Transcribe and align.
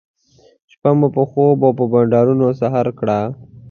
شپه 0.71 0.91
مو 0.99 1.07
په 1.15 1.21
خوب 1.29 1.57
او 1.65 1.71
بانډار 1.91 2.27
سهار 2.61 2.87
کړه. 2.99 3.19